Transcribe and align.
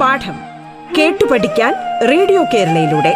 പാഠം 0.00 0.36
കേട്ടു 0.98 1.24
പഠിക്കാൻ 1.24 1.74
റേഡിയോ 2.02 2.44
കേരളയിലൂടെ. 2.54 3.12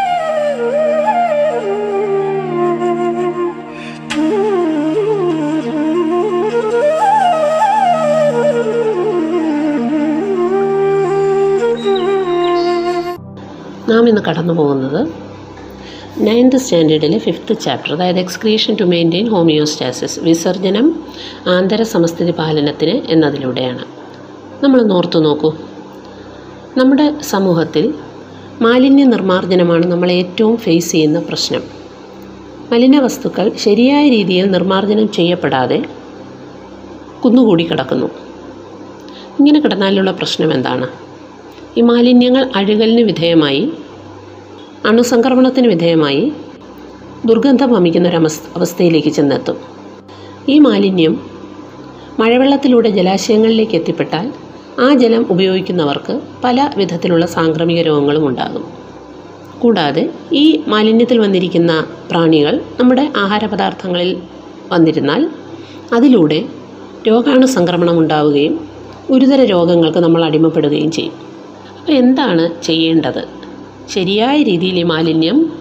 നാം 13.88 14.08
ഇന്ന് 14.08 14.22
കടന്നു 14.28 14.54
പോകുന്നത് 14.54 15.23
നയൻത് 16.18 16.56
സ്റ്റാൻഡേർഡിലെ 16.56 17.18
ഫിഫ്ത്ത് 17.18 17.60
ചാപ്റ്റർ 17.60 17.92
അതായത് 17.94 18.18
എക്സ്ക്രീഷൻ 18.18 18.76
ടു 18.80 18.84
മെയിന്റെയിൻ 18.84 19.28
ഹോമിയോസ്റ്റാസിസ് 19.28 20.20
വിസർജനം 20.20 21.04
ആന്തര 21.46 21.82
സമസ്ഥിതി 21.82 22.30
പാലനത്തിന് 22.30 23.12
എന്നതിലൂടെയാണ്. 23.12 23.84
നമ്മൾ 24.64 24.92
ഓർത്തു 24.92 25.18
നോക്കൂ. 25.18 25.54
നമ്മുടെ 26.76 27.14
സമൂഹത്തിൽ 27.20 27.94
മാലിന്യ 28.62 29.04
നിർമ്മാർജനമാണ് 29.04 29.86
നമ്മൾ 29.86 30.12
ഏറ്റവും 30.12 30.56
ഫേസ് 30.56 30.92
ചെയ്യുന്ന 30.92 31.20
പ്രശ്നം. 31.20 31.62
മലിന 32.72 32.98
വസ്തുക്കൾ 32.98 33.52
ശരിയായ 33.56 34.08
രീതിയിൽ 34.08 34.50
നിർമ്മാർജനം 34.50 35.12
ചെയ്യപ്പെടാതെ 35.12 35.84
കുന്നുകൂടി 37.24 37.64
കിടക്കുന്നു. 37.64 38.06
ഇങ്ങനെ 39.38 39.60
കിടന്നാലുള്ള 39.60 40.10
പ്രശ്നം 40.10 40.52
എന്താണ്? 40.52 40.88
ഈ 41.76 41.80
മാലിന്യങ്ങൾ 41.80 42.50
അഴുകലിന് 42.56 43.02
വിധേയമായി 43.02 43.72
അണുസംക്രമണത്തിന് 44.86 45.68
വിധേയമായി 45.68 46.32
ദുർഗന്ധം 47.26 47.72
വമിക്കുന്ന 47.72 48.08
ഒരു 48.08 48.16
അവസ്ഥയിലേക്ക് 48.56 49.08
ചെന്നെത്തും. 49.08 49.56
ഈ 50.48 50.58
മാലിന്യം 50.58 51.20
മഴവെള്ളത്തിലൂടെ 52.18 52.88
ജലാശയങ്ങളിലേക്ക് 52.88 53.72
എത്തിപ്പെട്ടാൽ 53.72 54.32
ആ 54.80 54.94
ജലം 54.94 55.26
ഉപയോഗിക്കുന്നവർക്ക് 55.30 56.20
പല 56.44 56.70
വിധത്തിലുള്ള 56.76 57.26
സാംക്രമിക 57.26 57.82
രോഗങ്ങളും 57.82 58.28
ഉണ്ടാകും. 58.28 58.64
കൂടാതെ 59.60 60.10
ഈ 60.32 60.64
മാലിന്യത്തിൽ 60.68 61.18
വന്നിരിക്കുന്ന 61.18 61.84
പ്രാണികൾ 62.10 62.60
നമ്മുടെ 62.80 63.12
ആഹാര 63.16 63.46
പദാർത്ഥങ്ങളിൽ 63.46 64.22
വന്നിരുന്നാൽ 64.72 65.30
അതിലൂടെ 65.92 66.44
രോഗാണു 67.08 67.46
സംക്രമണം 67.46 67.98
ഉണ്ടാവുകയും 67.98 68.68
ഗുരുതര 69.10 69.44
രോഗങ്ങൾക്ക് 69.44 69.98
നമ്മൾ 69.98 70.24
അടിമപ്പെടുകയും 70.24 70.90
ചെയ്യും. 70.90 71.14
അപ്പോൾ 71.80 71.92
എന്താണ് 71.92 72.62
ചെയ്യേണ്ടത്? 72.62 73.33
ശരിയായ 73.88 74.42
രീതിയിൽ 74.42 74.78
ഈ 74.78 74.82
മാലിന്യം 74.82 75.52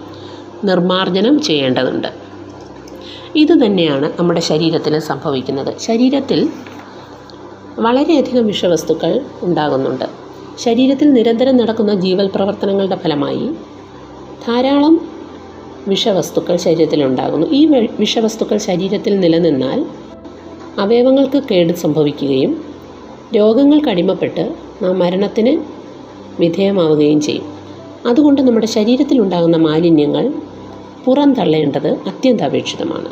നിർമ്മാർജനം 0.64 1.40
ചെയ്യേണ്ടതുണ്ട്. 1.40 2.08
ഇതുതന്നെയാണ് 3.36 4.12
നമ്മുടെ 4.18 4.40
ശരീരത്തിൽ 4.40 4.98
സംഭവിക്കുന്നത്. 4.98 5.78
ശരീരത്തിൽ 5.78 6.48
വളരെയധികം 7.78 8.46
വിഷവസ്തുക്കൾ 8.46 9.20
ഉണ്ടാകുന്നുണ്ട്. 9.42 10.04
ശരീരത്തിൽ 10.58 11.12
നിരന്തരം 11.12 11.56
നടക്കുന്ന 11.56 11.94
ജീവൽ 11.94 12.30
പ്രവർത്തനങ്ങളുടെ 12.34 12.96
ഫലമായി 12.96 13.50
ധാരാളം 14.48 15.08
വിഷവസ്തുക്കൾ 15.88 16.56
ശരീരത്തിൽ 16.56 17.04
ഉണ്ടാകുന്നു. 17.04 17.46
ഈ 17.46 17.66
വിഷവസ്തുക്കൾ 18.00 18.56
ശരീരത്തിൽ 18.58 19.20
നിലനിന്നാൽ 19.20 19.86
അവയവങ്ങൾക്ക് 20.78 21.42
കേട് 21.50 21.72
സംഭവിക്കുകയും 21.72 22.64
രോഗങ്ങൾക്ക് 23.36 23.88
അടിമപ്പെട്ട് 23.88 24.54
നാം 24.82 24.98
മരണത്തിന് 24.98 25.64
വിധേയമാവുകയും 26.40 27.20
ചെയ്യും. 27.20 27.54
അതുകൊണ്ട് 28.06 28.42
നമ്മുടെ 28.42 28.66
ശരീരത്തിലുണ്ടാകുന്ന 28.66 29.56
മാലിന്യങ്ങൾ 29.56 30.32
പുറന്തള്ളേണ്ടത് 31.04 31.88
അത്യന്താപേക്ഷിതമാണ്. 31.88 33.08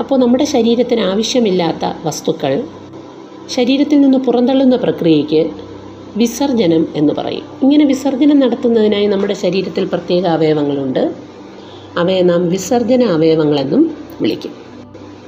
അപ്പോൾ 0.00 0.20
നമ്മുടെ 0.20 0.44
ശരീരത്തിന് 0.44 1.00
ആവശ്യമില്ലാത്ത 1.00 1.92
വസ്തുക്കൾ 2.04 2.64
ശരീരത്തിൽ 3.50 4.00
നിന്ന് 4.00 4.18
പുറന്തള്ളുന്ന 4.18 4.76
പ്രക്രിയയ്ക്ക് 4.76 5.50
വിസർജനം 6.16 6.88
എന്ന് 6.96 7.12
പറയും. 7.18 7.42
ഇങ്ങനെ 7.62 7.84
വിസർജനം 7.84 8.38
നടത്തുന്നതിനായി 8.38 9.06
നമ്മുടെ 9.06 9.34
ശരീരത്തിൽ 9.34 9.84
പ്രത്യേക 9.84 10.26
അവയവങ്ങളുണ്ട്. 10.26 11.14
അവയെ 11.98 12.22
നാം 12.22 12.48
വിസർജന 12.48 13.02
അവയവങ്ങളെന്നും 13.02 13.96
വിളിക്കും. 14.20 14.52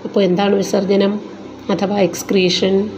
അപ്പോൾ 0.04 0.22
എന്താണ് 0.24 0.54
വിസർജനം 0.54 1.20
അഥവാ 1.70 1.98
excretion 1.98 2.90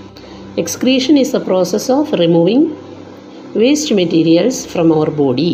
excretion 0.59 1.19
is 1.19 1.37
a 1.37 1.39
process 1.39 1.93
of 1.93 2.19
removing 2.19 2.67
waste 3.55 3.91
materials 3.93 4.57
from 4.67 4.91
our 4.91 5.11
body. 5.13 5.53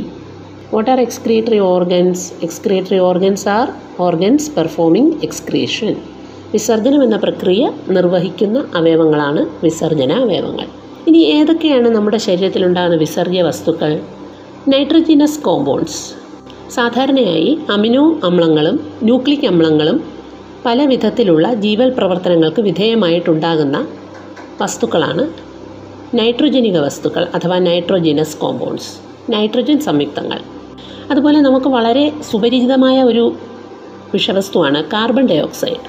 What 0.70 0.88
are 0.88 0.98
excretory 0.98 1.58
organs? 1.70 2.18
Excretory 2.40 2.98
organs 3.00 3.42
are 3.48 3.68
organs 3.98 4.44
performing 4.50 5.08
excretion. 5.22 5.92
വിസർജനം 6.52 7.00
എന്ന 7.02 7.16
പ്രക്രിയ 7.16 7.64
നിർവഹിക്കുന്ന 7.88 8.58
അവയവങ്ങളാണ് 8.74 9.42
വിസർജന 9.62 10.12
അവയവങ്ങൾ 10.22 10.66
ഇനി 11.08 11.20
ഏതൊക്കെയാണ് 11.34 11.88
നമ്മുടെ 11.88 12.18
ശരീരത്തിലുണ്ടാകുന്ന 12.24 12.96
വിസർജ്യ 12.96 13.42
വസ്തുക്കൾ 13.42 13.92
നൈട്രജനസ് 14.68 15.38
കോമ്പൗണ്ട്സ് 15.40 16.00
സാധാരണയായി 16.76 17.52
അമിനോ 17.74 18.04
അമ്ലങ്ങളും 18.28 18.78
ന്യൂക്ലിക് 19.02 19.46
അമ്ലങ്ങളും 19.46 19.98
പല 20.66 20.80
വിധത്തിലുള്ള 20.84 21.52
ജീവൽ 21.64 21.90
പ്രവർത്തനങ്ങൾക്ക് 21.98 22.64
വിധേയമായിട്ടുണ്ടാകുന്ന 22.70 23.78
വസ്തുക്കളാണ് 24.60 25.24
നൈട്രോജനിക 26.14 26.78
വസ്തുക്കൾ 26.78 27.26
അഥവാ 27.34 27.58
നൈട്രോജിനസ് 27.58 28.36
കോമ്പൗണ്ട്സ് 28.36 28.88
നൈട്രജൻ 29.32 29.80
സംയുക്തങ്ങൾ. 29.80 30.40
അതുപോലെ 31.10 31.40
നമുക്ക് 31.40 31.66
വളരെ 31.66 32.12
സുപരിചിതമായ 32.30 33.02
ഒരു 33.02 33.34
വിഷവസ്തുവാണ് 34.12 34.84
കാർബൺ 34.84 35.26
ഡൈ 35.26 35.38
ഓക്സൈഡ് 35.38 35.86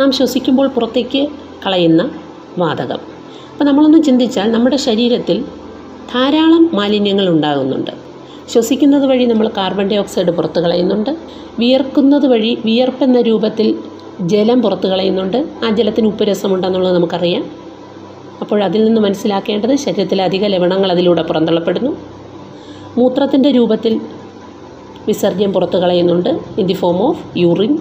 നാം 0.00 0.12
ശ്വസിക്കുമ്പോൾ 0.12 0.66
പുറത്തേക്ക് 0.66 1.28
കളയുന്ന 1.66 2.10
വാതകം. 2.58 2.98
അപ്പോൾ 3.52 3.64
നമ്മളൊന്ന് 3.64 4.02
ചിന്തിച്ചാൽ 4.02 4.52
നമ്മുടെ 4.52 4.76
ശരീരത്തിൽ 4.76 5.44
ധാരാളം 6.14 6.70
മാലിന്യങ്ങൾ 6.74 7.28
ഉണ്ടാകുന്നുണ്ട്. 7.28 7.90
ശ്വസിക്കുന്നത് 8.52 9.06
വഴി 9.06 9.24
നമ്മൾ 9.24 9.48
കാർബൺ 9.48 9.88
ഡൈ 9.88 9.96
ഓക്സൈഡ് 9.96 10.30
പുറത്തു 10.30 10.60
കളയുന്നുണ്ട്. 10.60 11.16
വിയർക്കുന്നത് 11.58 12.26
വഴി 12.26 12.58
വിയർപ്പെന്ന 12.64 13.20
രൂപത്തിൽ 13.20 13.78
ജലം 14.20 14.62
പുറത്തു 14.62 14.86
കളയുന്നുണ്ട്. 14.88 15.48
ആ 15.64 15.70
ജലത്തിന് 15.70 16.06
ഉപ്പുരസമുണ്ടെന്നുള്ളത് 16.06 16.94
നമുക്കറിയാം. 16.94 17.65
അപ്പോൾ 18.40 18.64
അതിൽ 18.64 18.84
നിന്ന് 18.84 19.00
മനസ്സിലാക്കേണ്ടത് 19.00 19.76
ശരീരത്തിലെ 19.76 20.24
അധിക 20.24 20.46
ലവണങ്ങൾ 20.46 20.92
അതിലൂടെ 20.92 21.22
പുറന്തള്ളപ്പെടുന്നു. 21.22 21.96
മൂത്രത്തിന്റെ 22.98 23.50
രൂപത്തിൽ 23.50 24.00
വിസർജ്യം 25.06 25.52
പുറത്തു 25.52 25.78
കളയുന്നുണ്ട്. 25.78 26.30
In 26.58 26.66
the 26.66 26.72
form 26.72 26.98
of 27.08 27.38
urine 27.38 27.78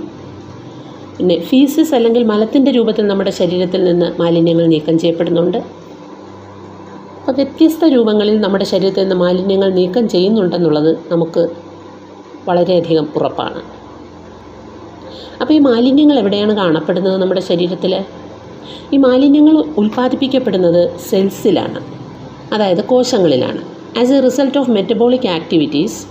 പിന്നെ 1.18 1.40
ഫീസസ് 1.40 1.96
അല്ലെങ്കിൽ 1.96 2.24
മലത്തിന്റെ 2.24 2.72
രൂപത്തിൽ 2.72 3.08
നമ്മുടെ 3.08 3.32
ശരീരത്തിൽ 3.32 3.84
നിന്ന് 3.84 4.22
മാലിന്യങ്ങൾ 4.22 4.66
നീക്കം 4.66 5.00
ചെയ്യപ്പെടുന്നുണ്ട്. 5.00 5.58
അപ്പോൾ 7.20 7.32
വ്യത്യസ്ത 7.32 7.86
രൂപങ്ങളിൽ 7.86 8.42
നമ്മുടെ 8.42 8.64
ശരീരത്തിൽ 8.64 9.02
നിന്ന് 9.02 9.16
മാലിന്യങ്ങൾ 9.16 9.70
നീക്കം 9.70 10.10
ചെയ്യുന്നുണ്ടെന്നുള്ളത് 10.10 10.98
നമുക്ക് 11.12 11.50
വളരെയധികം 12.48 13.08
ഉറപ്പാണ്. 13.16 13.62
അപ്പോൾ 15.42 15.54
ഈ 15.54 15.60
മാലിന്യങ്ങൾ 15.60 16.20
എവിടെയാണ് 16.20 16.56
കാണപ്പെടുന്നത് 16.56 17.18
നമ്മുടെ 17.22 17.42
ശരീരത്തിൽ 17.42 18.04
ഈ 18.94 18.98
മാലിന്യങ്ങൾ 18.98 19.64
ഉൽപ്പാദിപ്പിക്കപ്പെടുന്നത് 19.78 20.98
സെൽസിലാണ് 20.98 21.80
അതായത് 22.54 22.84
കോശങ്ങളിലാണ്. 22.86 23.62
As 24.00 24.14
a 24.14 24.20
result 24.20 24.58
of 24.58 24.72
metabolic 24.72 25.28
activities 25.28 26.08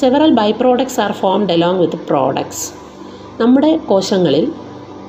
several 0.00 0.30
by 0.30 0.52
products 0.52 1.00
are 1.00 1.12
formed 1.12 1.52
along 1.52 1.80
with 1.80 1.96
products 1.96 2.72
നമ്മുടെ 3.42 3.76
കോശങ്ങളിൽ 3.76 4.52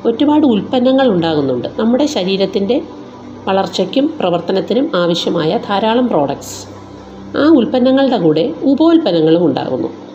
ഒരുപാട് 0.06 0.46
ഉൽപ്പന്നങ്ങൾ 0.46 1.08
ഉണ്ടാകുന്നുണ്ട്. 1.08 1.68
നമ്മുടെ 1.80 2.06
ശരീരത്തിന്റെ 2.06 2.82
വളർച്ചയ്ക്കും 3.48 4.14
പ്രവർത്തനത്തിനും 4.20 4.92
ആവശ്യമായ 4.96 5.60
ധാരാളം 5.70 6.08
പ്രോഡക്ട്സ് 6.08 6.58
ആ 7.38 7.48
ഉൽപ്പന്നങ്ങളുടെ 7.50 8.18
കൂടെ 8.18 8.54
ഉപോൽപ്പന്നങ്ങളും 8.64 9.46
ഉണ്ടാകുന്നു. 9.46 10.07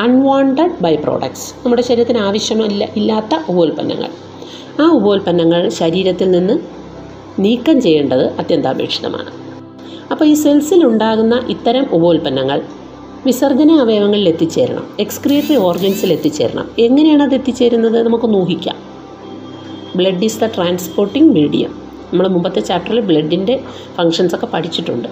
അൺവാണ്ടഡ് 0.00 0.82
ബൈ 0.82 0.96
പ്രോഡക്ട്സ് 0.96 1.54
നമ്മുടെ 1.64 1.82
ശരീരത്തിന് 1.82 2.18
ആവശ്യമില്ല 2.18 2.88
ഇല്ലാത്ത 2.96 3.38
ഉപോൽപ്പന്നങ്ങൾ. 3.48 4.10
ആ 4.80 4.92
ഉപോൽപ്പന്നങ്ങൾ 4.92 5.68
ശരീരത്തിൽ 5.68 6.30
നിന്ന് 6.30 6.58
നീക്കം 7.38 7.80
ചെയ്യേണ്ടത് 7.80 8.26
അത്യന്താപേക്ഷിതമാണ്. 8.26 9.30
അപ്പോൾ 10.10 10.24
ഈ 10.24 10.34
സെൽസിൽ 10.34 10.86
ഉണ്ടാകുന്ന 10.86 11.46
ഇത്തരം 11.48 11.86
ഉപോൽപ്പന്നങ്ങൾ 11.92 12.62
വിസർജന 13.26 13.72
അവയവങ്ങളിൽ 13.72 14.28
എത്തിച്ചേരണം 14.28 14.86
എക്സ്ക്രീറ്ററി 15.00 15.56
ഓർഗൻസിൽ 15.56 16.12
എത്തിച്ചേരണം. 16.12 16.70
എങ്ങനെയാണ് 16.78 17.22
അത് 17.22 17.34
എത്തിച്ചേരുന്നത്? 17.34 18.06
നമുക്ക് 18.06 18.24
ഊഹിക്കാം. 18.24 18.76
Blood 19.96 20.24
is 20.24 20.40
the 20.40 20.44
transporting 20.44 21.34
medium 21.34 21.70
നമ്മൾ 22.12 22.28
മുമ്പത്തെ 22.28 22.60
ചാപ്റ്ററിൽ 22.60 23.00
ബ്ലഡിന്റെ 23.00 23.60
ഫങ്ഷൻസൊക്കെ 23.98 24.46
പഠിച്ചിട്ടുണ്ട്. 24.46 25.08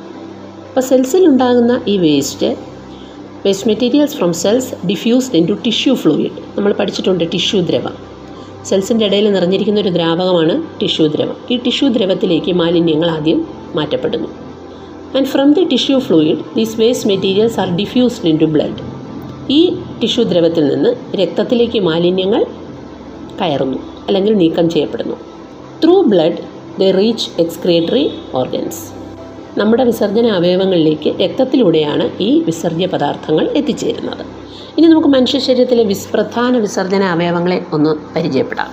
അപ്പോൾ 0.68 0.80
സെൽസിൽ 0.80 1.26
ഉണ്ടാകുന്ന 1.26 1.80
ഈ 1.88 1.98
waste 1.98 2.69
waste 3.44 3.68
materials 3.68 4.16
from 4.16 4.32
cells 4.32 4.86
diffused 4.86 5.36
into 5.46 5.52
tissue 5.52 5.94
fluid 5.94 6.32
നമ്മൾ 6.56 6.72
പഠിച്ചിട്ടുണ്ട് 6.72 7.32
ടിഷ്യൂ 7.32 7.60
ദ്രവം. 7.60 7.94
സെൽസിന്റെ 8.64 9.06
ഇടയിൽ 9.06 9.32
നിറഞ്ഞിരിക്കുന്ന 9.32 9.80
ഒരു 9.80 9.88
ദ്രാവകമാണ് 9.88 10.62
ടിഷ്യൂ 10.80 11.06
ദ്രവം. 11.06 11.36
ഈ 11.50 11.56
ടിഷ്യൂ 11.56 11.88
ദ്രവത്തിലേക്ക് 11.88 12.52
മാലിന്യങ്ങൾ 12.52 13.10
ആദ്യം 13.10 13.46
മാറ്റപ്പെടുന്നു. 13.74 14.28
And 15.16 15.26
from 15.26 15.52
the 15.52 15.64
tissue 15.64 15.98
fluid 15.98 16.38
these 16.56 16.80
waste 16.80 17.08
materials 17.08 17.60
are 17.60 17.76
diffused 17.76 18.28
into 18.38 18.44
blood 18.44 18.76
ഈ 19.52 19.74
ടിഷ്യൂ 20.02 20.24
ദ്രവത്തിൽ 20.24 20.66
നിന്ന് 20.74 21.16
രക്തത്തിലേക്ക് 21.16 21.80
മാലിന്യങ്ങൾ 21.80 22.44
കയറുന്നു 23.40 23.78
അല്ലെങ്കിൽ 24.06 24.34
നീക്കം 24.34 24.70
ചെയ്യപ്പെടുന്നു. 24.70 25.16
Through 25.84 26.02
blood 26.02 26.36
the 26.80 26.82
reach 26.82 27.28
excretory 27.38 28.10
organs 28.34 28.99
നമ്മുടെ 29.58 29.84
വിസർജന 29.84 30.26
അവയവങ്ങളിലേക്ക് 30.26 31.20
രക്തത്തിലൂടെയാണ് 31.20 32.10
ഈ 32.20 32.40
വിസർജ്യ 32.40 32.86
പദാർത്ഥങ്ങൾ 32.86 33.48
എത്തിച്ചേരുന്നത്. 33.48 34.26
ഇനി 34.78 34.86
നമുക്ക് 34.86 35.08
മനുഷ്യ 35.08 35.38
ശരീരത്തിലെ 35.38 35.84
വിസ് 35.84 36.12
പ്രധാന 36.12 36.56
വിസർജന 36.56 37.04
അവയവങ്ങളെ 37.04 37.64
ഒന്ന് 37.72 38.14
പരിചയപ്പെടാം. 38.16 38.66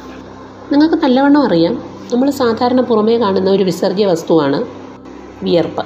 നിങ്ങൾക്ക് 0.71 0.95
നല്ലവണ്ണം 0.95 1.43
അറിയാം 1.43 1.83
നമ്മൾ 2.13 2.29
സാധാരണ 2.29 2.81
പുറമേ 2.81 3.17
കാണുന്ന 3.17 3.49
ഒരു 3.49 3.63
വിസർജ്യ 3.63 4.05
വസ്തുവാണ് 4.05 4.65
വിയർപ്പ്. 5.43 5.85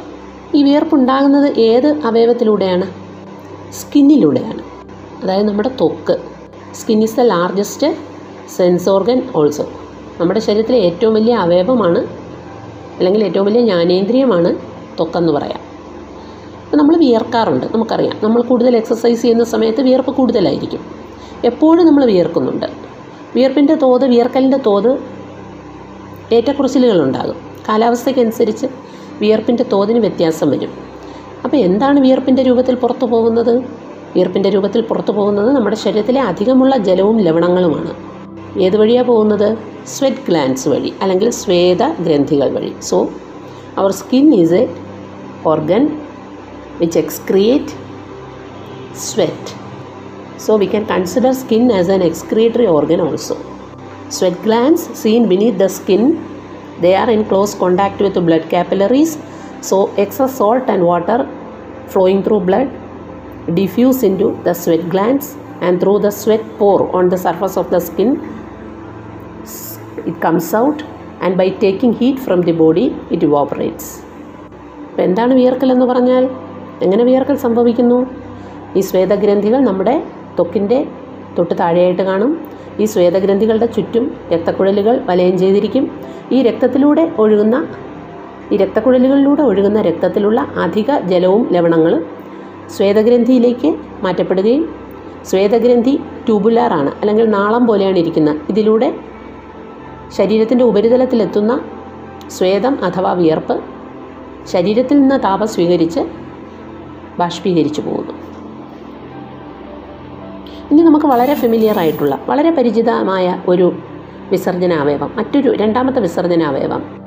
ഈ 0.56 0.64
വിയർപ്പ് 0.64 0.96
ഉണ്ടാകുന്നത് 0.96 1.60
ഏത് 1.60 1.88
അവയവത്തിലൂടെയാണ്? 1.88 2.94
സ്കിന്നിലൂടെയാണ്. 3.74 4.62
അതായത് 5.24 5.48
നമ്മുടെ 5.48 5.72
തൊക്ക്. 5.82 6.18
Skin 6.76 7.04
is 7.04 7.18
the 7.18 7.22
largest 7.22 7.98
sense 8.56 8.90
organ 8.90 9.24
also. 9.36 9.70
നമ്മുടെ 10.20 10.40
ശരീരത്തിലെ 10.40 10.78
ഏറ്റവും 10.78 11.14
വലിയ 11.14 11.34
അവയവമാണ് 11.34 12.00
അല്ലെങ്കിൽ 12.98 13.24
ഏറ്റവും 13.24 13.46
വലിയ 13.46 13.62
ജ്ഞാനേന്ദ്രിയമാണ് 13.62 14.71
ത്വക്കെന്ന് 15.02 15.34
പറയാം. 15.34 15.72
നമ്മൾ 16.78 16.98
വിയർക്കാറുണ്ട് 16.98 17.66
നമുക്കറിയാം. 17.66 18.18
നമ്മൾ 18.24 18.42
കൂടുതൽ 18.42 18.76
എക്സസൈസ് 18.76 19.22
ചെയ്യുന്ന 19.22 19.44
സമയത്ത് 19.44 19.82
വിയർപ്പ് 19.82 20.12
കൂടുതലായിരിക്കും. 20.12 20.80
എപ്പോഴും 21.46 21.86
നമ്മൾ 21.86 22.06
വിയർക്കുന്നുണ്ട്. 22.06 22.66
വിയർപ്പിന്റെ 23.36 23.76
തോത് 23.76 24.06
വിയർക്കലിന്റെ 24.06 24.58
തോത് 24.58 25.04
ഏറ്റക്കുറച്ചിലുകളുണ്ടാകും 26.34 27.36
കാലാവസ്ഥയ്ക്കനുസരിച്ച് 27.70 28.66
വിയർപ്പിന്റെ 29.20 29.64
തോതിന് 29.64 30.00
വ്യത്യാസം 30.00 30.50
വരും. 30.50 30.70
അപ്പോൾ 31.44 31.58
എന്താണ് 31.58 32.00
വിയർപ്പിന്റെ 32.00 32.44
രൂപത്തിൽ 32.44 32.76
പുറത്തു 32.76 33.06
പോകുന്നത്? 33.06 33.58
വിയർപ്പിന്റെ 34.16 34.50
രൂപത്തിൽ 34.50 34.82
പുറത്തു 34.82 35.12
പോകുന്നത് 35.12 35.56
നമ്മുടെ 35.56 35.76
ശരീരത്തിലെ 35.76 36.22
അധികമുള്ള 36.22 36.78
ജലവും 36.78 37.20
ലവണങ്ങളുമാണ്. 37.20 37.94
ഏത് 38.62 38.78
വഴിയാണ് 38.78 39.08
പോകുന്നത്? 39.08 39.58
സ്വെറ്റ് 39.88 40.18
ഗ്ലാൻസ് 40.30 40.70
വഴി 40.70 40.94
അല്ലെങ്കിൽ 41.02 41.30
സ്വേദ 41.30 41.84
ഗ്രന്ഥികൾ 41.84 42.52
വഴി. 42.52 42.76
So 42.82 43.10
our 43.78 43.92
skin 43.92 44.36
is 44.36 44.54
a 44.54 44.81
organ 45.46 45.90
which 46.80 46.92
excrete 46.92 47.70
sweat. 48.94 49.56
So 50.38 50.58
we 50.58 50.68
can 50.68 50.86
consider 50.86 51.34
skin 51.34 51.70
as 51.72 51.88
an 51.88 52.02
excretory 52.02 52.68
organ 52.68 53.00
also. 53.00 53.38
Sweat 54.10 54.42
glands 54.42 54.82
seen 54.98 55.30
beneath 55.30 55.58
the 55.58 55.70
skin, 55.70 56.04
they 56.82 56.96
are 56.96 57.10
in 57.10 57.26
close 57.26 57.54
contact 57.54 58.02
with 58.02 58.14
blood 58.14 58.50
capillaries. 58.50 59.18
So 59.62 59.94
excess 59.96 60.38
salt 60.38 60.68
and 60.68 60.84
water 60.84 61.30
flowing 61.88 62.24
through 62.24 62.42
blood 62.42 62.70
diffuse 63.56 64.04
into 64.04 64.42
the 64.44 64.54
sweat 64.54 64.90
glands 64.90 65.36
and 65.62 65.80
through 65.80 66.00
the 66.00 66.12
sweat 66.12 66.42
pore 66.58 66.94
on 66.96 67.10
the 67.10 67.18
surface 67.18 67.58
of 67.58 67.70
the 67.70 67.80
skin 67.80 68.20
it 70.06 70.20
comes 70.20 70.54
out 70.54 70.82
and 71.22 71.38
by 71.38 71.50
taking 71.50 71.94
heat 71.94 72.20
from 72.20 72.42
the 72.42 72.52
body 72.52 72.96
it 73.12 73.22
evaporates. 73.22 74.04
അപ്പോൾ 74.92 75.02
എന്താണ് 75.02 75.34
വിയർക്കൽ 75.34 75.72
എന്ന് 75.72 75.86
പറഞ്ഞാൽ? 75.86 76.30
എങ്ങനെ 76.82 77.04
വിയർക്കൽ 77.04 77.36
സംഭവിക്കുന്നു? 77.36 78.06
ഈ 78.76 78.80
സ്വേദഗ്രന്ഥികൾ 78.80 79.60
നമ്മുടെ 79.60 80.04
ത്വക്കിന്റെ 80.36 80.88
തൊട്ട് 81.38 81.54
താഴെയായിട്ട് 81.60 82.02
കാണും. 82.02 82.42
ഈ 82.80 82.86
സ്വേദഗ്രന്ഥികളുടെ 82.86 83.66
ചുറ്റും 83.66 84.18
രക്തക്കുഴലുകൾ 84.34 85.02
വലയം 85.06 85.38
ചെയ്തിരിക്കും. 85.38 85.92
ഈ 86.32 86.42
രക്തത്തിലൂടെ 86.42 87.12
ഒഴുകുന്ന 87.20 87.68
ഈ 88.52 88.58
രക്തക്കുഴലുകളിലൂടെ 88.58 89.42
ഒഴുകുന്ന 89.42 89.82
രക്തത്തിലുള്ള 89.82 90.42
അധിക 90.42 91.00
ജലവും 91.00 91.50
ലവണങ്ങളും 91.52 92.06
സ്വേദഗ്രന്ഥിയിലേക്ക് 92.70 93.76
മാറ്റപ്പെടുകയും 94.02 94.76
സ്വേദഗ്രന്ഥി 95.26 96.00
ട്യൂബുലാറാണ് 96.26 96.92
അല്ലെങ്കിൽ 97.02 97.30
നാളം 97.30 97.68
പോലെയാണ് 97.68 97.98
ഇരിക്കുന്നത്. 97.98 98.38
ഇതിലൂടെ 98.50 98.94
ശരീരത്തിന്റെ 100.18 100.66
ഉപരിതലത്തിലെത്തുന്ന 100.66 101.62
സ്വേദം 102.28 102.78
അഥവാ 102.84 103.14
വിയർപ്പ് 103.14 103.62
ശരീരത്തിൽ 104.46 105.00
നിന്ന് 105.02 105.24
താപം 105.24 105.48
സ്വീകരിച്ച് 105.48 106.00
ബാഷ്പീകരിച്ചു 107.20 107.82
പോകുന്നു. 107.82 108.14
ഇനി 110.72 110.82
നമുക്ക് 110.82 111.06
വളരെ 111.06 111.34
ഫെമിലിയർ 111.34 111.80
ആയിട്ടുള്ള 111.80 112.20
വളരെ 112.30 112.50
പരിചിതമായ 112.50 113.42
ഒരു 113.48 113.74
വിസർജനാവയവം 114.32 115.12
മറ്റൊരു 115.18 115.56
രണ്ടാമത്തെ 115.56 116.00
വിസർജനാവയവം 116.00 117.02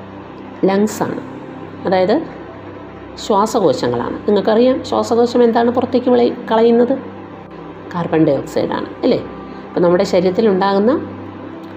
ലങ്സാണ് 0.63 1.21
അതായത് 1.85 2.21
ശ്വാസകോശങ്ങളാണ്. 3.27 4.27
നിങ്ങൾക്കറിയാം 4.27 4.83
ശ്വാസകോശം 4.83 5.43
എന്താണ് 5.43 5.71
പുറത്തേക്ക് 5.71 6.09
വിളി 6.09 6.35
കളയുന്നത്? 6.51 6.97
കാർബൺ 7.95 8.25
ഡൈ 8.25 8.37
ഓക്സൈഡാണ് 8.37 8.85
അല്ലേ? 9.03 9.17
അപ്പോൾ 9.67 9.79
നമ്മുടെ 9.79 10.03
ശരീരത്തിൽ 10.03 10.49
ഉണ്ടാകുന്ന 10.49 11.09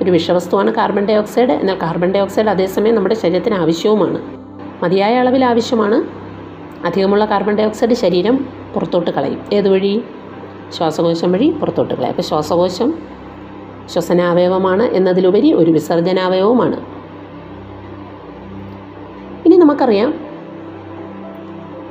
ഒരു 0.02 0.10
വിഷവസ്തുവാണ് 0.10 0.70
കാർബൺ 0.70 1.06
ഡൈ 1.06 1.14
ഓക്സൈഡ് 1.14 1.50
എന്നാൽ 1.50 1.78
കാർബൺ 1.82 2.12
ഡൈ 2.12 2.20
ഓക്സൈഡ് 2.20 2.48
അതേസമയം 2.48 2.94
നമ്മുടെ 2.94 3.14
ശരീരത്തിന് 3.14 3.54
ആവശ്യവുമാണ്. 3.54 4.37
മതിയായ 4.82 5.18
അളവിൽ 5.18 5.44
ആവശ്യമാണ്. 5.44 5.98
അധികമുള്ള 6.86 7.24
കാർബൺ 7.24 7.54
ഡൈ 7.54 7.64
ഓക്സൈഡ് 7.64 7.94
ശരീരം 7.94 8.48
പുറത്തോട്ട് 8.74 9.10
കളയും. 9.10 9.40
ഏതുവഴി 9.52 10.04
ശ്വാസകോശം 10.72 11.32
വഴി 11.32 11.50
പുറത്തോട്ട് 11.50 11.94
കളയും. 11.94 12.08
അപ്പോൾ 12.08 12.22
ശ്വാസകോശം 12.22 12.94
ശ്വസനാവയവമാണ് 13.86 14.82
എന്നതിലുപരി 14.82 15.52
ഒരു 15.52 15.70
വിസർജനാവയവവുമാണ്. 15.70 16.76
ഇനി 19.46 19.56
നമുക്കറിയാം 19.56 20.14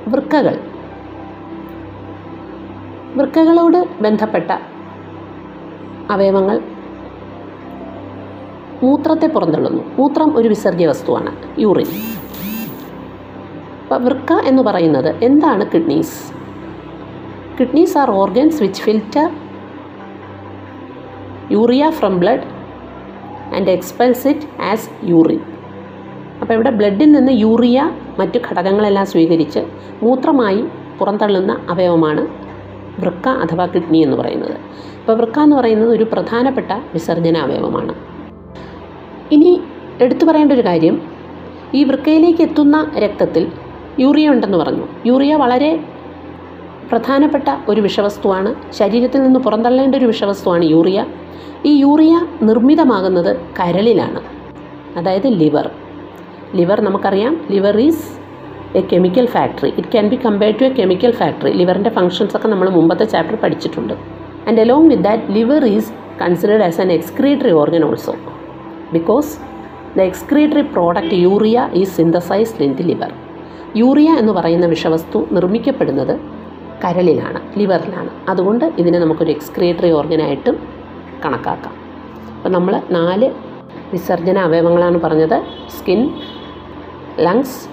വൃക്കകൾ. 0.07 0.60
വൃക്കകളോട് 3.16 3.86
ബന്ധപ്പെട്ട 4.01 4.51
അവയവങ്ങൾ 6.12 6.62
മൂത്രത്തെ 8.83 9.28
പുറന്തള്ളുന്നു. 9.28 9.83
മൂത്രം 9.98 10.38
ഒരു 10.38 10.48
വിസർജ്യ 10.48 10.88
വസ്തുവാണ് 10.88 11.31
യൂറിൻ. 11.60 11.88
അപ്പോൾ 13.88 14.01
വൃക്ക 14.04 14.34
എന്ന് 14.34 14.63
പറയുന്നത് 14.63 15.24
എന്താണ് 15.25 15.72
kidneys? 15.74 16.16
Kidneys 17.60 17.98
are 17.98 18.12
organs 18.12 18.63
which 18.63 18.81
filter 18.81 19.28
urea 21.51 21.89
from 21.89 22.19
blood 22.19 22.48
and 23.56 23.69
expels 23.69 24.28
it 24.28 24.48
as 24.72 24.89
urine. 25.04 25.39
അപ്പോൾ 26.42 26.54
ഇവിടെ 26.54 26.69
ബ്ലഡിൽ 26.69 27.12
നിന്ന് 27.12 27.31
യൂറിയ 27.31 27.92
മറ്റു 28.19 28.39
ഘടകങ്ങളെല്ലാം 28.48 29.06
സ്വീകരിച്ച് 29.06 29.60
മൂത്രമായി 30.04 30.63
പുറന്തള്ളുന്ന 31.00 31.57
അവയവമാണ് 31.69 32.28
വൃക്ക 33.00 33.28
അഥവാ 33.28 33.66
കിഡ്നി 33.66 33.98
എന്ന് 33.98 34.18
പറയുന്നത്. 34.18 34.57
അപ്പോൾ 35.00 35.13
വൃക്ക 35.13 35.40
എന്ന് 35.40 35.56
പറയുന്നത് 35.56 35.90
ഒരു 35.90 36.04
പ്രധാനപ്പെട്ട 36.04 36.72
വിസർജന 36.94 37.38
അവയവമാണ്. 37.38 37.95
ഇനി 39.31 39.62
എടുത്തു 40.01 40.26
പറയേണ്ട 40.26 40.52
ഒരു 40.52 40.61
കാര്യം 40.61 41.02
ഈ 41.73 41.83
വൃക്കയിലേക്ക് 41.83 42.42
എത്തുന്ന 42.42 42.92
രക്തത്തിൽ 42.97 43.52
യൂറിയ 43.99 44.30
ഉണ്ടെന്ന് 44.30 44.57
പറഞ്ഞു. 44.57 44.87
യൂറിയ 45.06 45.35
വളരെ 45.35 45.80
പ്രധാനപ്പെട്ട 46.92 47.44
ഒരു 47.69 47.81
വിഷവസ്തുവാണ്. 47.81 48.71
ശരീരത്തിൽ 48.71 49.23
നിന്ന് 49.23 49.39
പുറന്തള്ളേണ്ട 49.39 49.95
ഒരു 49.95 50.06
വിഷവസ്തുവാണ് 50.06 50.66
യൂറിയ. 50.66 51.06
ഈ 51.66 51.80
യൂറിയ 51.80 52.27
നിർമ്മിതമാകുന്നത് 52.42 53.37
കരളിലാണ്. 53.37 54.21
അതായത് 54.97 55.27
ലിവർ. 55.27 55.69
ലിവർ 56.56 56.81
നമുക്കറിയാം. 56.81 57.42
Liver 57.51 57.80
is 57.80 58.18
a 58.77 58.81
chemical 58.94 59.25
factory. 59.25 59.73
It 59.77 59.87
can 59.92 60.07
be 60.07 60.16
compared 60.16 60.59
to 60.59 60.63
a 60.63 60.69
chemical 60.69 61.11
factory. 61.11 61.51
ലിവറിന്റെ 61.51 61.89
functions 61.89 62.35
ഒക്കെ 62.35 62.47
നമ്മൾ 62.47 62.69
മുമ്പത്തെ 62.69 63.04
ചാപ്റ്റർ 63.04 63.35
പഠിച്ചിട്ടുണ്ട്. 63.35 63.94
And 64.47 64.61
along 64.61 64.89
with 64.89 65.04
that 65.04 65.23
liver 65.30 65.66
is 65.66 65.92
considered 66.21 66.63
as 66.63 66.81
an 66.81 66.92
excretory 66.92 67.51
organ 67.51 67.83
also. 67.83 68.16
Because 68.94 69.37
the 69.97 70.01
excretory 70.01 70.61
product 70.61 71.13
urea 71.13 71.69
is 71.73 71.97
synthesised 71.97 72.63
in 72.63 72.73
the 72.73 72.83
liver. 72.83 73.27
Urea 73.76 74.09
എന്ന് 74.09 74.33
പറയുന്ന 74.33 74.66
വിഷവസ്തു 74.66 75.28
നിർമ്മിക്കപ്പെടുന്നത് 75.31 76.19
കരളിലാണ് 76.86 77.59
ലിവറിലാണ്. 77.59 78.09
അതുകൊണ്ട് 78.30 78.74
ഇതിനെ 78.78 79.00
നമുക്കൊരു 79.00 79.31
excretory 79.31 79.92
ഓർഗനായിട്ടും 79.92 80.68
കണക്കാക്കാം. 81.26 81.74
അപ്പോൾ 82.38 82.50
നമ്മൾ 82.50 82.81
നാല് 82.92 83.31
വിസർജന 83.92 84.38
അവയവങ്ങളാണ് 84.38 85.02
പറഞ്ഞത്. 85.02 85.44
Skin 85.80 86.14
lungs 87.19 87.69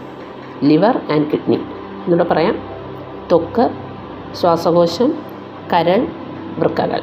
liver 0.65 1.01
and 1.11 1.27
kidney. 1.27 1.55
എന്നൂടെ 2.05 2.25
പറയാം. 2.25 2.59
ത്വക്ക് 3.33 3.71
ശ്വാസകോശം 4.35 5.15
കരൾ 5.73 6.07
വൃക്കകൾ. 6.59 7.03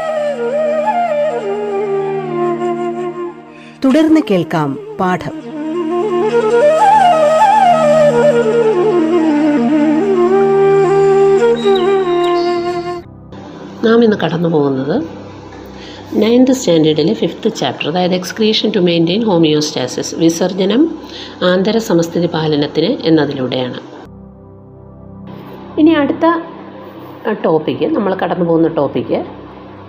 തുടർന്ന് 3.85 4.21
കേൾക്കാം 4.31 4.79
പാഠം. 4.99 5.35
നാം 13.85 14.03
ഇന്ന് 14.03 14.17
കടന്നു 14.17 14.49
പോകുന്നത് 14.49 15.03
നയൻത് 16.13 16.51
സ്റ്റാൻഡേർഡിലെ 16.51 17.13
ഫിഫ്ത്ത് 17.13 17.55
ചാപ്റ്റർ 17.55 17.87
അതായത് 17.89 18.13
എക്സ്ക്രീഷൻ 18.13 18.71
ടു 18.75 18.79
മെയിന്റെയിൻ 18.79 19.23
ഹോമിയോസ്റ്റാസിസ് 19.23 20.15
വിസർജനം 20.15 20.99
ആന്തര 21.43 21.77
സമസ്ഥിതി 21.77 22.29
പാലനത്തിന് 22.33 23.07
എന്നതിലൂടെയാണ്. 23.07 23.81
ഇനി 25.79 25.89
അടുത്ത 25.89 26.25
ടോപ്പിക്ക് 27.45 27.85
നമ്മൾ 27.85 28.15
കടന്നു 28.15 28.45
പോകുന്ന 28.45 28.67
ടോപ്പിക്ക് 28.67 29.25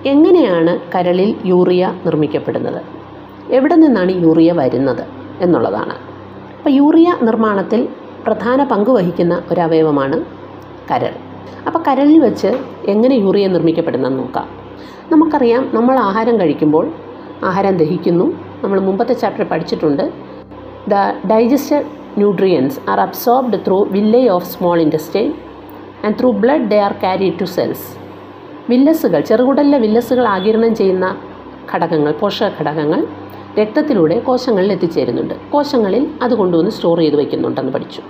എങ്ങനെയാണ് 0.08 0.80
കരളിൽ 0.94 1.34
യൂറിയ 1.44 1.94
നിർമ്മിക്കപ്പെടുന്നത്? 2.06 3.01
എവിടെ 3.50 3.74
നിന്നാണ് 3.74 4.12
യൂറിയ 4.24 4.52
വരുന്നത് 4.52 5.04
എന്നുള്ളതാണ്. 5.40 5.94
അപ്പോൾ 6.58 6.70
യൂറിയ 6.70 7.16
നിർമ്മാണത്തിൽ 7.22 7.88
പ്രധാന 8.26 8.64
പങ്ക് 8.64 8.90
വഹിക്കുന്ന 8.90 9.42
ഒരവയവമാണ് 9.50 10.24
കരൾ. 10.90 11.14
അപ്പോൾ 11.66 11.82
കരളിൽ 11.88 12.18
വെച്ച് 12.18 12.50
എങ്ങനെ 12.88 13.14
യൂറിയ 13.14 13.46
നിർമ്മിക്കപ്പെടുന്നെന്ന് 13.46 14.18
നോക്കാം. 14.18 14.46
നമുക്കറിയാം 15.12 15.70
നമ്മൾ 15.74 15.96
ആഹാരം 15.98 16.40
കഴിക്കുമ്പോൾ 16.40 16.92
ആഹാരം 17.44 17.76
ദഹിക്കുന്നു. 17.76 18.26
നമ്മൾ 18.62 18.80
മുമ്പത്തെ 18.80 19.12
ചാപ്റ്റർ 19.12 19.44
പഠിച്ചിട്ടുണ്ട്. 19.44 20.12
The 20.88 20.94
digested 21.32 21.86
nutrients 22.18 22.78
are 22.88 23.00
absorbed 23.00 23.58
through 23.66 23.84
villi 23.84 24.28
of 24.28 24.44
small 24.44 24.80
intestine 24.80 25.32
and 26.04 26.18
through 26.20 26.30
blood 26.30 26.70
they 26.70 26.78
are 26.78 26.92
carry 26.92 27.30
to 27.40 27.44
cells. 27.44 27.86
വില്ലസുകൾ 28.68 29.20
ചെറുകുടലിലെ 29.20 29.78
വില്ലസുകൾ 29.78 30.24
ആകിരണം 30.24 30.74
ചെയ്യുന്ന 30.74 31.16
ഘടകങ്ങൾ 31.74 32.12
പോഷക 32.12 32.50
ഘടകങ്ങൾ 32.60 33.06
രക്തത്തിലൂടെ 33.60 34.18
കോശങ്ങളിൽ 34.18 34.72
എത്തിച്ചേരുന്നുണ്ട്. 34.72 35.34
കോശങ്ങളിൽ 35.50 36.10
അത് 36.22 36.34
കൊണ്ടുവന്ന് 36.34 36.70
സ്റ്റോർ 36.70 36.98
ചെയ്ത് 36.98 37.16
വയ്ക്കുന്നുണ്ടെന്ന് 37.16 37.72
പഠിച്ചു. 37.72 38.00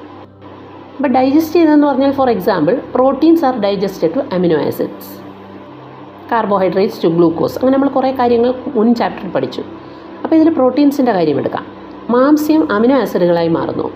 അപ്പോൾ 0.96 1.08
ഡൈജസ്റ്റ് 1.08 1.54
ചെയ്തതെന്ന് 1.54 1.86
പറഞ്ഞാൽ 1.86 2.10
for 2.10 2.30
example 2.30 2.80
proteins 2.94 3.44
are 3.44 3.60
digested 3.60 4.14
to 4.14 4.34
amino 4.34 4.58
acids 4.66 5.22
carbohydrates 6.32 7.04
to 7.04 7.08
glucose 7.08 7.56
അങ്ങനെ 7.56 7.78
നമ്മൾ 7.78 7.88
കുറേ 7.88 8.12
കാര്യങ്ങൾ 8.12 8.54
മുൻ 8.66 8.94
ചാപ്റ്ററിൽ 8.94 9.30
പഠിച്ചു. 9.30 9.62
അപ്പോൾ 10.22 10.36
ഇതിൽ 10.36 10.50
പ്രോട്ടീൻസിന്റെ 10.50 11.12
കാര്യം 11.12 11.38
എടുക്കാം. 11.38 11.66
മാംസ്യം 12.10 12.72
അമിനോ 12.72 12.96
ആസിഡുകളായി 13.00 13.48
മാറുന്നു. 13.48 13.90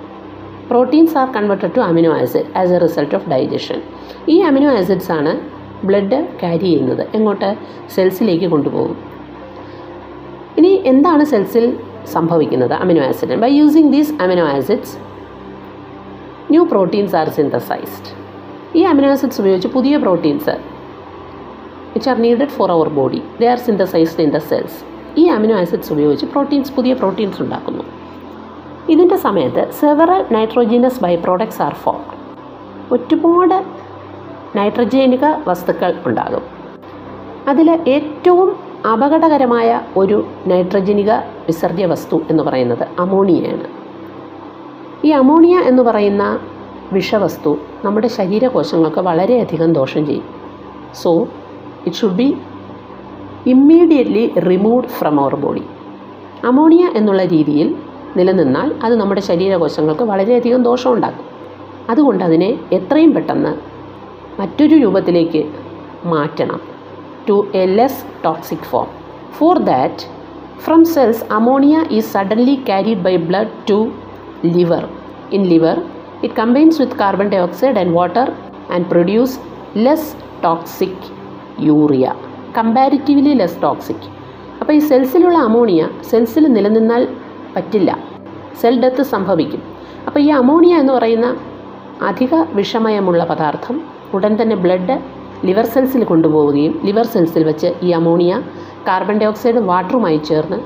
Proteins 0.70 1.18
are 1.18 1.32
converted 1.32 1.76
to 1.76 1.80
amino 1.80 2.12
acid 2.12 2.58
as 2.58 2.72
a 2.72 2.78
result 2.78 3.14
of 3.14 3.30
digestion 3.30 3.82
ഈ 4.28 4.40
അമിനോ 4.40 4.70
ആസിഡ്സ് 4.70 5.12
ആണ് 5.12 5.40
ബ്ലഡ് 5.86 6.26
ക്യാരി 6.40 6.64
ചെയ്യുന്നത്. 6.64 7.06
എങ്ങോട്ട്? 7.14 7.54
സെൽസിലേക്ക് 7.94 8.44
കൊണ്ടുപോകും. 8.44 9.15
ഇനി 10.58 10.70
എന്താണ് 10.90 11.24
സെൽസിൽ 11.24 11.78
സംഭവിക്കുന്നത്? 12.14 12.72
Amino 12.72 13.02
acid. 13.08 13.34
By 13.42 13.50
using 13.60 13.92
these 13.92 14.12
amino 14.24 14.44
acids 14.46 14.94
new 16.50 16.64
proteins 16.64 17.16
are 17.16 17.28
synthesised 17.28 18.10
ഈ 18.78 18.82
അമിനോ 18.82 19.08
ആസിഡ്സ് 19.10 19.40
ഉപയോഗിച്ച് 19.40 19.68
പുതിയ 19.68 19.96
proteins 19.96 20.54
which 21.94 22.08
are 22.10 22.18
needed 22.18 22.48
for 22.48 22.70
our 22.72 22.88
body 22.88 23.22
they 23.40 23.46
are 23.46 23.58
synthesised 23.58 24.22
in 24.22 24.30
the 24.30 24.36
cells 24.36 24.78
ഈ 25.20 25.24
അമിനോ 25.36 25.56
ആസിഡ്സ് 25.60 25.92
ഉപയോഗിച്ച് 25.92 26.26
പ്രോട്ടീൻസ് 26.26 26.72
പുതിയ 26.72 26.94
പ്രോട്ടീൻസ് 26.94 27.42
ഉണ്ടാക്കുന്നു. 27.42 27.84
ഇതിന്റെ 28.88 29.16
സമയത്ത് 29.16 29.72
several 29.72 30.24
nitrogenous 30.32 31.00
by 31.00 31.16
products 31.16 31.62
are 31.62 31.74
formed 31.74 32.12
ഒരുപാട് 32.94 33.56
നൈട്രജനിക 34.58 35.24
വസ്തുക്കൾ 35.46 35.94
ഉണ്ടാകും. 36.06 36.44
അതിൽ 37.48 37.70
ഏറ്റവും 37.70 38.48
അപകടകരമായ 38.92 39.80
ഒരു 39.96 40.26
നൈട്രജനിക 40.46 41.10
വിസർജ്യ 41.10 41.86
വസ്തു 41.86 42.20
എന്ന് 42.30 42.42
പറയുന്നത് 42.42 42.88
അമോണിയയാണ്. 42.98 43.68
ഈ 45.06 45.10
അമോണിയ 45.10 45.56
എന്ന് 45.58 45.82
പറയുന്ന 45.82 46.38
വിഷവസ്തു 46.92 47.56
നമ്മുടെ 47.84 48.08
ശരീരകോശങ്ങൾക്ക് 48.08 49.00
വളരെയധികം 49.00 49.72
ദോഷം 49.72 50.06
ചെയ്യും. 50.06 50.24
So 50.94 51.28
it 51.86 51.96
should 51.96 52.14
be 52.14 52.36
immediately 53.46 54.38
removed 54.38 54.88
from 54.88 55.20
our 55.20 55.36
body 55.36 55.62
ammonia 56.44 56.90
എന്നുള്ള 56.94 57.24
രീതിയിൽ 57.24 57.74
നിലനിന്നാൽ 58.16 58.74
അത് 58.84 58.96
നമ്മുടെ 58.96 59.20
ശരീരകോശങ്ങൾക്ക് 59.20 60.02
വളരെയധികം 60.02 60.62
ദോഷം 60.62 60.92
ഉണ്ടാക്കും. 60.92 61.24
അതുകൊണ്ട് 61.90 62.24
അതിനെ 62.24 62.58
എത്രയും 62.72 63.14
പെട്ടെന്ന് 63.14 63.52
മറ്റൊരു 64.40 64.74
രൂപത്തിലേക്ക് 64.74 65.52
മാറ്റണം. 66.04 66.75
To 67.28 67.36
a 67.54 67.64
less 67.78 68.02
toxic 68.24 68.66
form 68.70 68.88
for 69.38 69.56
that 69.64 70.02
from 70.58 70.82
cells 70.94 71.24
ammonia 71.32 71.78
is 71.90 72.08
suddenly 72.12 72.56
carried 72.68 73.02
by 73.02 73.14
blood 73.28 73.54
to 73.70 73.78
liver. 74.44 74.88
In 75.30 75.48
liver, 75.48 75.82
it 76.22 76.34
combines 76.34 76.78
with 76.78 76.96
carbon 76.96 77.30
dioxide 77.30 77.76
and 77.76 77.92
water 77.92 78.26
and 78.70 78.88
produce 78.88 79.38
less 79.76 80.04
toxic 80.40 80.96
urea. 81.72 82.14
Comparatively 82.56 83.32
less 83.34 83.58
toxic 83.62 84.04
അപ്പോൾ 84.60 84.72
ഈ 84.72 84.78
സെൽസിലുള്ള 84.80 85.38
ammonia 85.38 85.80
സെൽസിൽ 86.10 86.44
നിലനിന്നാൽ 86.54 87.02
പറ്റില്ല 87.56 87.90
cell 88.60 88.76
death 88.82 89.02
സംഭവിക്കും 89.10 89.62
അപ്പോൾ 90.06 90.20
ഈ 90.20 90.28
ammonia 90.38 90.74
എന്ന് 90.74 90.92
പറയുന്ന 90.92 91.28
അധിക 92.10 92.34
വിഷമയമുള്ള 92.54 93.24
പദാർത്ഥം 93.24 93.76
ഉടൻ 94.14 94.32
തന്നെ 94.40 94.56
ബ്ലഡ് 94.62 94.96
ലിവർ 95.44 95.66
സെൽസിൽ 95.66 96.04
കൊണ്ടുപോവുകയും 96.04 96.80
ലിവർ 96.84 97.06
സെൽസിൽ 97.06 97.44
വെച്ച് 97.44 97.74
ഈ 97.82 97.90
അമോണിയ 97.90 98.42
കാർബൺ 98.88 99.18
ഡൈ 99.18 99.26
ഓക്സൈഡ് 99.26 99.56
വാട്ടറുമായി 99.56 100.16
ചേർന്ന് 100.16 100.58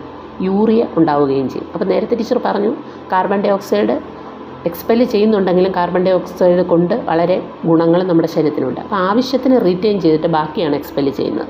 യൂറിയ 0.45 0.87
ഉണ്ടാവുകയും 0.97 1.49
ചെയ്യും. 1.49 1.69
അപ്പോൾ 1.75 1.85
നേരത്തെ 1.85 2.15
ടീച്ചർ 2.17 2.41
പറഞ്ഞു 2.45 2.73
കാർബൺ 3.13 3.41
ഡൈ 3.41 3.51
ഓക്സൈഡ് 3.51 3.97
എക്സ്പെൽ 4.67 5.05
ചെയ്യുന്നുണ്ടെങ്കിലും 5.05 5.73
കാർബൺ 5.77 6.03
ഡൈ 6.07 6.13
ഓക്സൈഡ് 6.13 6.63
കൊണ്ട് 6.73 6.95
വളരെ 6.95 7.43
ഗുണങ്ങൾ 7.65 8.03
നമ്മുടെ 8.03 8.29
ശരീരത്തിനുണ്ട്. 8.29 8.81
അപ്പോൾ 8.81 8.97
ആവശ്യത്തിന് 8.97 9.61
റീറ്റെയിൻ 9.67 10.01
ചെയ്തിട്ട് 10.01 10.27
ബാക്കിയാണ് 10.27 10.75
എക്സ്പെൽ 10.75 11.11
ചെയ്യുന്നത്. 11.11 11.47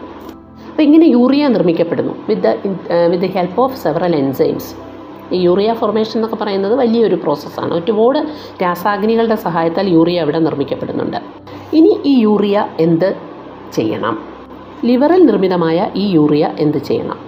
അപ്പോൾ 0.70 0.82
ഇങ്ങനെ 0.82 1.06
യൂറിയ 1.06 1.48
നിർമ്മിക്കപ്പെടുന്നു. 1.48 2.14
With 2.28 2.42
the 2.42 2.48
with 3.06 3.22
the 3.22 3.26
help 3.26 3.60
of 3.60 3.76
several 3.76 4.16
enzymes. 4.16 4.89
Urea 5.36 5.72
formation 5.72 6.16
എന്നൊക്കെ 6.18 6.36
പറയുന്നത് 6.36 6.74
വലിയൊരു 6.74 7.14
പ്രോസസ്സാണ് 7.14 7.72
ഒരുപാട് 7.74 8.18
രാസാഗ്നികളുടെ 8.62 9.34
സഹായത്താൽ 9.34 9.88
യൂറിയ 9.88 10.20
ഇവിടെ 10.20 10.38
നിർമ്മിക്കപ്പെടുന്നുണ്ട്. 10.38 11.16
ഇനി 11.74 11.92
ഈ 12.04 12.22
യൂറിയ 12.22 12.68
എന്ത് 12.80 13.16
ചെയ്യണം? 13.72 14.18
ലിവറിൽ 14.84 15.26
നിർമ്മിതമായ 15.26 15.90
ഈ 15.96 16.10
യൂറിയ 16.16 16.50
എന്ത് 16.58 16.78
ചെയ്യണം? 16.78 17.18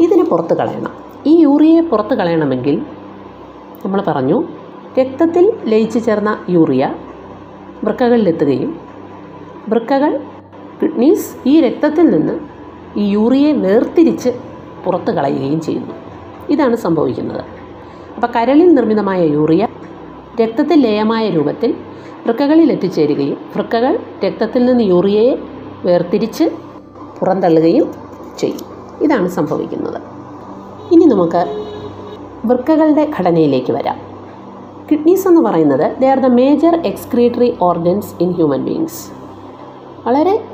ഇതിനെ 0.00 0.24
പുറത്ത് 0.24 0.54
കളയണം. 0.54 0.92
ഈ 1.26 1.42
യൂറിയയെ 1.42 1.80
പുറത്ത് 1.80 2.14
കളയണമെങ്കിൽ 2.14 2.82
നമ്മൾ 3.84 4.02
പറഞ്ഞു 4.08 4.44
രക്തത്തിൽ 4.98 5.52
ലയിച്ചു 5.66 5.98
ചേർന്ന 5.98 6.38
യൂറിയ 6.48 6.94
വൃക്കകളിലെത്തുകയും 7.84 8.80
വൃക്കകൾ 9.68 10.20
കിഡ്നീസ് 10.82 11.48
ഈ 11.48 11.60
രക്തത്തിൽ 11.60 12.10
നിന്ന് 12.10 12.34
ഈ 13.00 13.04
യൂറിയയെ 13.12 13.52
വേർതിരിച്ച് 13.52 14.30
പുറത്ത് 14.84 15.10
കളയുകയും 15.10 15.60
ചെയ്യുന്നു. 15.60 15.94
ഇതാണ് 16.50 16.76
സംഭവിക്കുന്നത്. 16.76 17.44
അപ്പോൾ 18.14 18.26
കരളിൽ 18.26 18.74
നിർമ്മിതമായ 18.74 19.24
യൂറിയ 19.24 19.68
രക്തത്തിൽ 20.42 20.80
ലയമായ 20.80 21.30
രൂപത്തിൽ 21.30 21.74
വൃക്കകളിൽ 22.26 22.72
എത്തിച്ചേരുകയും 22.72 23.38
വൃക്കകൾ 23.56 23.98
രക്തത്തിൽ 24.24 24.66
നിന്ന് 24.66 24.84
യൂറിയയെ 24.84 25.38
വേർതിരിച്ച് 25.84 26.50
പുറന്തള്ളുകയും 27.20 27.86
ചെയ്യും. 28.38 28.64
ഇതാണ് 29.02 29.28
സംഭവിക്കുന്നത്. 29.28 30.00
ഇനി 30.92 31.04
നമുക്ക് 31.04 31.42
വൃക്കകളുടെ 32.46 33.10
ഘടനയിലേക്ക് 33.18 33.72
വരാം. 33.72 33.98
കിഡ്നീസ് 34.90 35.28
എന്ന് 35.28 35.40
പറയുന്നത് 35.40 35.96
they 36.00 36.08
are 36.08 36.18
the 36.18 36.26
major 36.26 36.74
excretory 36.84 37.56
organs 37.62 38.22
in 38.22 38.32
human 38.32 38.64
beings 38.64 39.00
വളരെ 40.06 40.44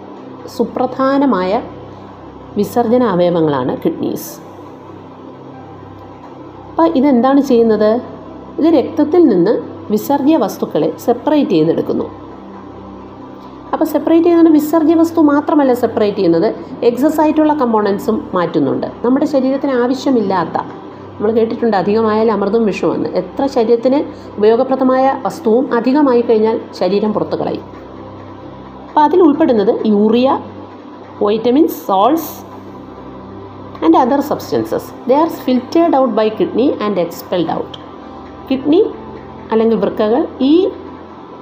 സുപ്രധാനമായ 0.57 1.63
വിസർജന 2.57 3.03
അവയവങ്ങളാണ് 3.05 3.77
കിഡ്നീസ്. 3.85 4.52
ഇതെന്താണ് 6.99 7.41
ചെയ്യുന്നത്? 7.41 7.91
ഇത് 8.59 8.69
രക്തത്തിൽ 8.79 9.23
നിന്ന് 9.29 9.53
വിസർജ്യ 9.91 10.37
വസ്തുക്കളെ 10.37 10.93
സെപ്പറേറ്റ് 11.05 11.51
ചെയ്തെടുക്കുന്നു 11.51 12.07
അപ്പോൾ 13.73 13.85
സെപ്പറേറ്റ് 13.85 14.27
ചെയ്യുന്നത് 14.27 14.55
വിസർജ്യ 14.55 14.95
വസ്തു 14.95 15.21
മാത്രമല്ല 15.21 15.75
സെപ്പറേറ്റ് 15.75 16.17
ചെയ്യുന്നത്. 16.17 16.55
എക്സസ് 16.83 17.21
ആയിട്ടുള്ള 17.21 17.53
കമ്പോണൻസും 17.55 18.31
മാറ്റുന്നുണ്ട്. 18.35 18.87
നമ്മുടെ 19.05 19.27
ശരീരത്തിന് 19.27 19.73
ആവശ്യമില്ലാത്ത 19.73 20.57
നമ്മൾ 21.15 21.31
കേട്ടിട്ടുണ്ട് 21.33 21.77
അധികമായാൽ 21.77 22.33
അമൃതും 22.33 22.67
വിഷമെന്ന് 22.67 23.09
എത്ര 23.09 23.47
ശരീരത്തിന് 23.47 23.99
ഉപയോഗപ്രദമായ 24.39 25.21
വസ്തുവും 25.27 25.75
അധികമായി 25.75 26.21
കഴിഞ്ഞാൽ 26.21 26.61
ശരീരം 26.79 27.13
പുറത്തു 27.13 27.37
കളയും. 27.37 27.65
അപ്പോൾ 28.89 29.01
അതിൽ 29.01 29.23
ഉൾപ്പെടുന്നത് 29.23 29.87
urea 29.87 30.39
vitamins 31.23 31.79
salts 31.87 32.33
and 33.85 33.97
other 33.97 34.21
substances 34.21 35.09
they 35.09 35.15
are 35.15 35.29
filtered 35.29 35.97
out 35.97 36.15
by 36.15 36.29
kidney 36.29 36.79
and 36.83 37.01
expelled 37.01 37.51
out 37.51 37.79
kidney 38.51 38.85
അല്ലെങ്കിൽ 39.53 39.77
വൃക്കകൾ 39.77 40.27
ഈ 40.41 40.71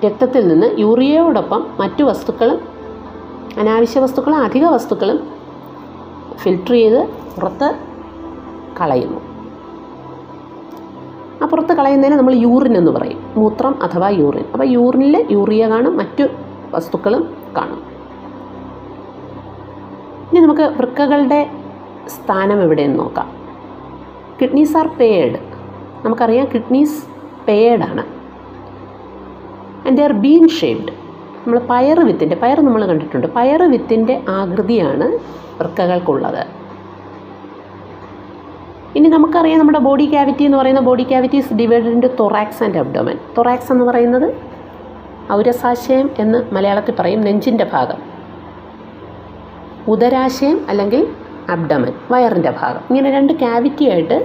രക്തത്തിൽ 0.04 0.49
നിന്ന് 0.49 0.80
യൂറിയയോടൊപ്പം 0.80 1.66
മറ്റു 1.80 2.04
വസ്തുക്കളും 2.04 2.59
അനാവശ്യ 3.59 4.00
വസ്തുക്കളും 4.00 4.37
അധിക 4.37 4.64
വസ്തുക്കളും 4.64 5.28
ഫിൽട്ടർ 6.37 6.73
ചെയ്ത് 6.73 7.06
പുറത്ത് 7.37 7.75
കളയുന്നു. 8.80 9.20
ആ 11.42 11.47
പുറത്ത് 11.47 11.73
കളയുന്നതിന് 11.73 12.18
നമ്മൾ 12.18 12.35
യൂറിൻ 12.35 12.76
എന്ന് 12.76 12.92
പറയും. 12.92 13.20
മൂത്രം 13.37 13.82
അഥവാ 13.82 14.09
യൂറിൻ 14.09 14.44
അപ്പോൾ 14.52 14.68
യൂറിനിൽ 14.68 15.26
യൂറിയ 15.30 15.68
കാണും 15.68 15.97
മറ്റു 15.97 16.28
വസ്തുക്കളും 16.75 17.35
കാണും. 17.56 17.80
ഇനി 20.30 20.40
നമുക്ക് 20.40 20.62
വൃക്കകളുടെ 20.62 21.59
സ്ഥാനം 22.16 22.62
എവിടെയെന്ന് 22.62 22.98
നോക്കാം. 22.98 23.28
കിഡ്നീസ് 24.40 24.76
ആർ 24.76 24.86
പേഡ് 25.00 25.38
നമുക്കറിയാം 26.04 26.46
kidneys 26.54 26.98
പേഡാണ് 27.48 28.04
and 29.86 29.96
they 29.96 30.02
are 30.02 30.12
bean 30.12 30.48
shaped 30.48 30.94
നമ്മൾ 31.42 31.58
പയർ 31.70 31.98
വിത്തിന്റെ 32.00 32.36
പയർ 32.36 32.60
നമ്മൾ 32.60 32.82
കണ്ടിട്ടുണ്ട്. 32.86 33.26
പയർ 33.26 33.62
വിത്തിന്റെ 33.62 34.22
ആകൃതിയാണ് 34.28 35.06
വൃക്കകൾക്കുള്ളത്. 35.60 36.42
ഇനി 38.96 39.08
നമുക്കറിയാം 39.08 39.58
നമ്മുടെ 39.58 39.78
ബോഡി 39.78 40.06
ക്യാവിറ്റി 40.10 40.44
എന്ന് 40.44 40.58
പറയുന്ന 40.58 40.80
body 40.80 41.02
cavities 41.02 41.54
divided 41.54 42.02
to 42.02 42.06
thorax 42.20 42.62
and 42.64 42.78
abdomen 42.78 43.18
thorax 43.38 43.72
എന്ന് 43.72 43.84
പറയുന്നത് 43.84 44.28
ഔരസാശയം 45.32 46.10
എന്ന് 46.18 46.38
മലയാളത്തിൽ 46.54 46.94
പറയും 46.98 47.20
നെഞ്ചിന്റെ 47.20 47.66
ഭാഗം. 47.72 48.00
ഉദരാശയം 49.88 50.58
അല്ലെങ്കിൽ 50.68 51.02
അബ്ഡമൻ 51.50 51.92
വയറിന്റെ 52.11 52.52
ഭാഗം. 52.61 52.83
ഇങ്ങനെ 52.90 53.11
രണ്ട് 53.16 53.33
ക്യാവിറ്റി 53.33 53.85
ആയിട്ട് 53.92 54.16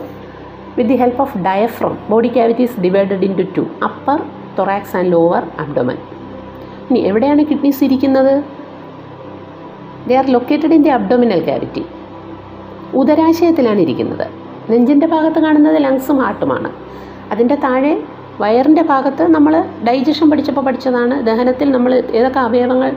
with 0.77 0.89
the 0.89 0.95
help 0.95 1.21
of 1.21 1.37
diaphragm 1.37 1.93
body 2.09 2.27
cavities 2.27 2.79
divided 2.79 3.25
into 3.57 3.63
upper 3.83 4.19
thorax 4.59 4.95
and 4.97 5.11
lower 5.11 5.43
abdomen 5.59 5.97
ഇനി 6.89 6.99
എവിടെയാണ് 6.99 7.41
കിഡ്നീസ് 7.45 7.83
ഇരിക്കുന്നത്? 7.83 8.33
They 10.07 10.15
are 10.15 10.25
located 10.25 10.73
in 10.73 10.81
the 10.83 10.89
abdominal 10.89 11.43
cavity 11.43 11.85
ഉദരാശയത്തിലാണ് 12.93 13.79
ഇരിക്കുന്നത്. 13.79 14.25
നെഞ്ചിന്റെ 14.69 15.07
ഭാഗത്ത് 15.07 15.39
കാണുന്നത് 15.39 15.77
ലങ്സും 15.83 16.17
ഹാർട്ടുമാണ് 16.23 16.69
അതിന്റെ 17.31 17.55
താഴെ 17.55 17.93
വയറിന്റെ 18.41 18.81
ഭാഗത്ത് 18.81 19.23
നമ്മൾ 19.33 19.53
ഡൈജഷൻ 19.87 20.29
പഠിച്ചപ്പോൾ 20.29 20.61
പഠിച്ചതാണ്. 20.61 21.15
ദഹനത്തിൽ 21.25 21.71
നമ്മൾ 21.71 21.91
ഏതൊക്കെ 22.13 22.39
അവയവങ്ങൾ 22.39 22.91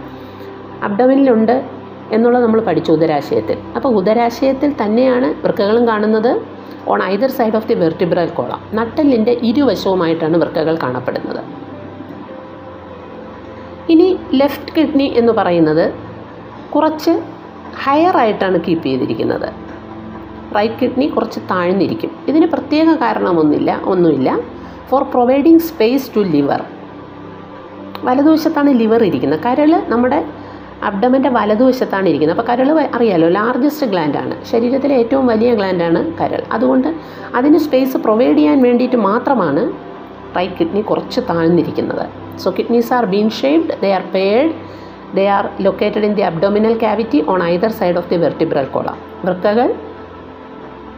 അബ്ഡമിനിലുണ്ട് 0.83 1.78
എന്നുള്ളത് 2.13 2.45
നമ്മൾ 2.45 2.61
പഠിച്ചു 2.61 2.93
ഉദരാശയത്തിൽ. 2.93 3.59
അപ്പോൾ 3.77 3.89
ഉദരാശയത്തിൽ 3.89 4.75
തന്നെയാണ് 4.83 5.47
വൃക്കകളും 5.47 5.89
കാണുന്നത്. 5.89 6.41
On 6.89 7.03
either 7.03 7.31
side 7.31 7.57
of 7.57 7.69
the 7.69 7.75
vertebral 7.75 8.29
column 8.29 8.61
നട്ടലിന്റെ 8.75 9.33
ഇരുവശവുമായിട്ടാണ് 9.43 10.37
വൃക്കകൾ 10.37 10.79
കാണപ്പെടുന്നത്. 10.83 11.43
ഇനി 13.91 14.19
ലെഫ്റ്റ് 14.35 14.73
കിഡ്നി 14.77 15.05
എന്ന് 15.05 15.33
പറയുന്നത് 15.33 15.95
കുറച്ച് 16.75 17.11
ഹയർ 17.85 18.17
ആയിട്ടാണ് 18.17 18.61
കീപ്പ് 18.69 18.85
ചെയ്തിരിക്കുന്നത്. 18.85 19.49
റൈറ്റ് 20.57 20.75
കിഡ്നി 20.83 21.07
കുറച്ച് 21.07 21.41
താഴ്ന്നിരിക്കും. 21.51 22.11
ഇതിന് 22.29 22.47
പ്രത്യേക 22.47 22.95
കാരണമൊന്നുമില്ല 22.95 23.81
ഒന്നുമില്ല. 23.85 24.41
For 24.89 25.03
providing 25.03 25.59
space 25.59 26.11
to 26.17 26.21
liver 26.21 26.63
വലതുവശത്താണ് 28.05 28.79
ലിവർ 28.79 29.05
ഇരിക്കുന്നത്. 29.05 29.41
കരൾ 29.41 29.83
നമ്മുടെ 29.89 30.25
അബ്ഡമന്റെ 30.83 31.29
വലതുവശത്താണ് 31.29 32.09
ഇരിക്കുന്നത്. 32.09 32.39
അപ്പോൾ 32.39 32.53
കരൾ 32.53 32.81
അറിയാലോ 32.95 33.29
ലാർജസ്റ്റ് 33.29 33.87
ഗ്ലാൻഡാണ് 33.87 34.45
ശരീരത്തിലെ 34.45 34.95
ഏറ്റവും 34.95 35.27
വലിയ 35.27 35.55
ഗ്ലാൻഡാണ് 35.55 36.13
കരൾ. 36.21 36.43
അതുകൊണ്ട് 36.53 36.95
അതിന് 37.35 37.59
സ്പേസ് 37.59 37.97
പ്രൊവൈഡ് 37.97 38.37
ചെയ്യാൻ 38.37 38.63
വേണ്ടിയിട്ട് 38.63 38.97
മാത്രമാണ് 38.97 39.73
റൈറ്റ് 40.37 40.55
കിഡ്നി 40.61 40.81
കുറച്ച് 40.81 41.21
താഴ്ന്നിരിക്കുന്നത്. 41.31 42.07
So 42.39 42.51
kidneys 42.59 42.93
are 42.93 43.05
bean 43.05 43.31
shaped 43.31 43.81
they 43.83 43.93
are 43.93 44.03
paired 44.15 44.51
they 45.15 45.27
are 45.27 45.49
located 45.61 46.05
in 46.05 46.15
the 46.15 46.23
abdominal 46.23 46.79
cavity 46.79 47.25
on 47.29 47.43
either 47.43 47.71
side 47.71 47.97
of 47.97 48.11
the 48.11 48.17
vertebral 48.17 48.65
column 48.65 48.89
വൃക്കകൾ 49.25 49.75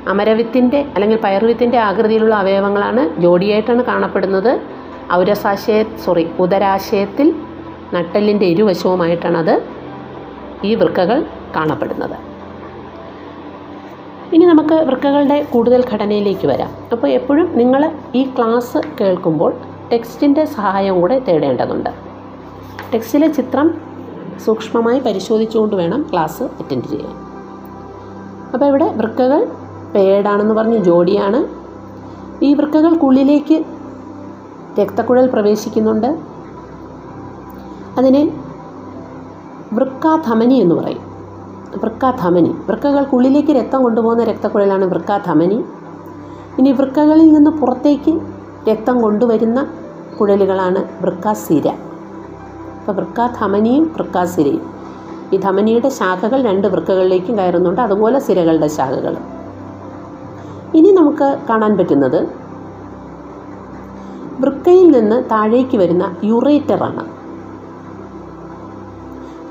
അമരവിത്തിന്റെ 0.08 0.78
അല്ലെങ്കിൽ 0.94 1.18
പയർവിത്തിന്റെ 1.24 1.78
ആകൃതിയിലുള്ള 1.78 2.34
അവയവങ്ങളാണ് 2.34 3.20
ജോഡിയായിട്ടാണ് 3.20 3.84
കാണപ്പെടുന്നത്. 3.84 4.60
ഔരസാശയ 5.12 5.84
സോറി 6.04 6.30
ഉദരാശയത്തിൽ 6.38 7.34
നട്ടെല്ലിന്റെ 7.94 8.46
ഇരുവശവുമായിട്ടാണത് 8.46 9.62
ഈ 10.64 10.74
വൃക്കകൾ 10.74 11.26
കാണപ്പെടുന്നത്. 11.56 12.16
ഇനി 14.34 14.44
നമുക്ക് 14.44 14.74
വൃക്കകളുടെ 14.74 15.46
കൂടുതൽ 15.52 15.84
ഘടനയിലേക്ക് 15.92 16.46
വരാം. 16.46 16.70
അപ്പോൾ 16.92 17.08
എപ്പോഴും 17.08 17.58
നിങ്ങൾ 17.58 17.92
ഈ 18.14 18.24
ക്ലാസ് 18.24 18.78
കേൾക്കുമ്പോൾ 19.00 19.54
ടെക്സ്റ്റിന്റെ 19.92 20.44
സഹായം 20.44 21.00
കൂടെ 21.00 21.18
തേടേണ്ടതുണ്ട്. 21.18 21.90
ടെക്സ്റ്റിലെ 22.94 23.28
ചിത്രം 23.28 23.74
സൂക്ഷ്മമായി 24.44 24.98
പരിശോധിച്ചുകൊണ്ട് 24.98 25.76
വേണം 25.76 26.06
ക്ലാസ് 26.12 26.42
അറ്റൻഡ് 26.42 26.84
ചെയ്യാൻ. 26.84 27.12
അപ്പോൾ 28.52 28.66
ഇവിടെ 28.66 28.86
വൃക്കകൾ 28.96 29.48
പേടാണെന്ന് 29.94 30.54
പറഞ്ഞ് 30.54 30.78
ജോഡിയാണ്. 30.84 31.40
ഈ 32.44 32.54
വൃക്കകൾക്കുള്ളിലേക്ക് 32.54 33.64
രക്തക്കുഴൽ 34.80 35.26
പ്രവേശിക്കുന്നുണ്ട്. 35.26 36.39
അതിനെ 37.98 38.32
വൃക്കാധമനി 39.72 40.54
എന്ന് 40.54 40.74
പറയും. 40.74 41.10
വൃക്കാധമനി. 41.82 42.54
വൃക്കകൾക്കുള്ളിലേക്ക് 42.68 43.48
രക്തം 43.48 43.82
കൊണ്ടുപോകുന്ന 43.82 44.24
രക്തക്കുഴലാണ് 44.24 44.84
വൃക്കാധമനി. 44.84 45.64
ഇനി 46.58 46.72
വൃക്കകളിൽ 46.72 47.32
നിന്ന് 47.32 47.50
പുറത്തേക്ക് 47.50 48.20
രക്തം 48.70 49.02
കൊണ്ടുവരുന്ന 49.02 49.66
കുഴലുകളാണ് 50.20 51.02
വൃക്കാസിര. 51.02 51.68
അപ്പോൾ 51.68 52.92
വൃക്കാധമനിയും 52.92 53.84
വൃക്കാസിരയും. 53.84 54.70
ഈ 55.32 55.36
ധമനിയുടെ 55.36 55.88
ശാഖകൾ 55.88 56.42
രണ്ട് 56.42 56.68
വൃക്കകളിലേക്കും 56.68 57.38
കയറുന്നുണ്ട്. 57.38 57.80
അതുപോലെ 57.80 58.18
സിരകളുടെ 58.18 58.68
ശാഖകൾ. 58.68 59.16
ഇനി 60.74 60.90
നമുക്ക് 60.90 61.38
കാണാൻ 61.48 61.76
പറ്റുന്നത് 61.76 62.28
വൃക്കയിൽ 64.40 64.90
നിന്ന് 64.90 65.22
താഴേക്ക് 65.30 65.76
വരുന്ന 65.76 66.16
യുറേറ്ററാണ്. 66.24 67.19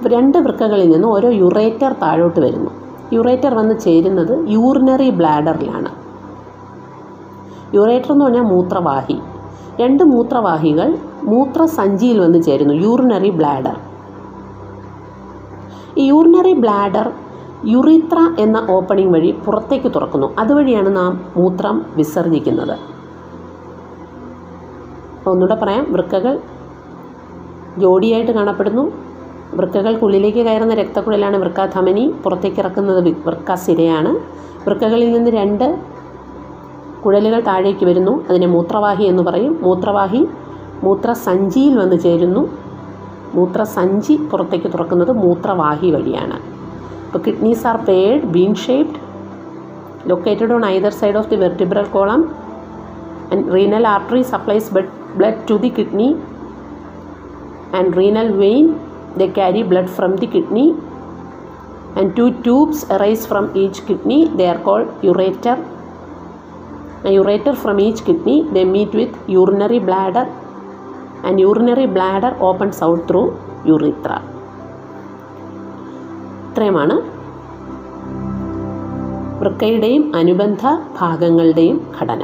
രണ്ട് 0.08 0.38
വൃക്കകളിൽ 0.38 0.90
നിന്ന് 0.90 1.08
ഓരോ 1.08 1.30
യുറേറ്റർ 1.30 1.94
താഴോട്ട് 1.94 2.40
വരുന്നു. 2.40 2.72
യുറേറ്റർ 3.14 3.54
വന്ന് 3.54 3.80
ചേരുന്നത് 3.80 4.50
യൂറിനറി 4.50 5.10
ബ്ലാഡറിലാണ്. 5.10 5.90
യുറേറ്റർ 7.76 8.12
എന്ന് 8.12 8.26
പറഞ്ഞാൽ 8.26 8.42
മൂത്രവാഹി. 8.42 9.20
രണ്ട് 9.82 10.04
മൂത്രവാഹികൾ 10.04 10.98
മൂത്രസഞ്ചിയിൽ 11.24 12.20
വന്ന് 12.20 12.44
ചേരുന്നു 12.44 12.74
യൂറിനറി 12.74 13.30
ബ്ലാഡർ. 13.30 13.78
ഈ 15.98 16.06
യൂറിനറി 16.06 16.54
ബ്ലാഡർ 16.54 17.12
യുറിത്ര 17.66 18.36
എന്ന 18.40 18.68
ഓപ്പണിംഗ് 18.70 19.14
വഴി 19.14 19.36
പുറത്തേക്ക് 19.46 19.96
തുറക്കുന്നു. 19.96 20.36
അതുവഴിയാണ് 20.40 20.96
നാം 20.96 21.26
മൂത്രം 21.38 21.86
വിസർജിക്കുന്നത്. 21.96 22.78
ഒന്നുകൂടെ 25.28 25.56
പറയാം 25.56 25.86
വൃക്കകൾ 25.90 26.40
ജോഡിയായിട്ട് 27.78 28.32
കാണപ്പെടുന്നു 28.32 29.09
വൃക്കകൾക്കുള്ളിലേക്ക് 29.58 30.42
കയറുന്ന 30.46 30.74
രക്തക്കുഴലാണ് 30.74 31.38
വൃക്കാധമനി 31.38 32.14
പുറത്തേക്ക് 32.24 32.60
ഇറക്കുന്നത് 32.60 33.10
വൃക്കാസിരയാണ് 33.28 34.12
വൃക്കകളിൽ 34.66 35.14
നിന്ന് 35.14 35.32
രണ്ട് 35.32 35.80
കുഴലുകൾ 37.06 37.40
താഴേക്ക് 37.40 37.86
വരുന്നു. 37.86 38.26
അതിനെ 38.30 38.48
മൂത്രവാഹി 38.48 39.04
എന്ന് 39.04 39.24
പറയും. 39.24 39.60
മൂത്രവാഹി 39.62 40.28
മൂത്രസഞ്ചിയിൽ 40.84 41.78
വന്ന് 41.78 42.00
ചേരുന്നു. 42.00 42.50
മൂത്രസഞ്ചി 43.36 44.16
പുറത്തേക്ക് 44.32 44.68
തുറക്കുന്നത് 44.74 45.12
മൂത്രവാഹി 45.12 45.92
വഴിയാണ്. 45.92 46.38
ഇപ്പോൾ 47.06 47.20
kidneys 47.20 47.68
are 47.68 47.78
paired 47.78 48.26
bean 48.26 48.54
shaped 48.56 49.00
located 50.10 50.54
on 50.54 50.66
either 50.66 50.90
side 50.90 51.18
of 51.18 51.30
the 51.30 51.36
vertebral 51.36 51.84
column 51.84 52.22
and 53.34 53.46
renal 53.56 53.88
artery 53.88 54.22
supplies 54.22 54.74
blood 54.74 54.94
blood 55.18 55.42
to 55.50 55.54
the 55.54 55.70
kidney 55.70 56.16
and 57.76 57.98
renal 57.98 58.32
vein 58.32 58.68
they 59.18 59.30
carry 59.40 59.64
blood 59.64 59.90
from 59.98 60.16
the 60.22 60.28
kidney 60.36 60.68
and 61.98 62.16
two 62.18 62.30
tubes 62.46 62.80
arise 62.96 63.26
from 63.32 63.46
each 63.64 63.80
kidney 63.88 64.22
they 64.38 64.48
are 64.54 64.60
called 64.68 64.90
ureter 65.10 65.58
a 67.10 67.14
ureter 67.20 67.54
from 67.64 67.80
each 67.88 68.02
kidney 68.08 68.38
they 68.56 68.66
meet 68.76 68.94
with 69.02 69.14
urinary 69.38 69.80
bladder 69.90 70.26
and 71.28 71.40
urinary 71.40 71.88
bladder 71.98 72.34
opens 72.50 72.82
out 72.88 73.02
through 73.12 73.28
urethra 73.72 74.20
ഇത്രയുമാണ് 76.52 76.96
വൃക്കയുടെയും 79.42 80.04
അനുബന്ധ 80.20 80.64
ഭാഗങ്ങളുടെയും 81.00 81.78
ഘടന 81.98 82.24